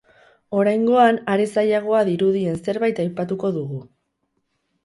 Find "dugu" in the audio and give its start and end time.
3.59-3.83